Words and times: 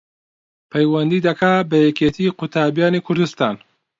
پەیوەندی 0.71 1.23
دەکا 1.27 1.53
بە 1.69 1.77
یەکێتی 1.87 2.35
قوتابیانی 2.37 3.03
کوردستان 3.05 3.55